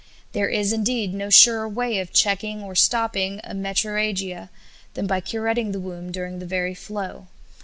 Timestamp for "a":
3.43-3.53